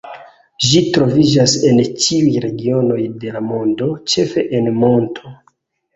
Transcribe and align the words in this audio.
Ĝi 0.67 0.79
troviĝas 0.95 1.53
en 1.71 1.83
ĉiuj 2.05 2.31
regionoj 2.45 2.99
de 3.25 3.35
la 3.39 3.45
mondo, 3.53 3.91
ĉefe 4.15 4.49
en 4.61 4.73
monto. 4.83 5.35